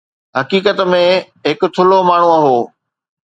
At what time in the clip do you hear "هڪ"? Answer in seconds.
1.51-1.69